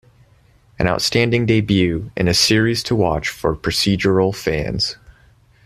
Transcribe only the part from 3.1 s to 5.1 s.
for procedural fans.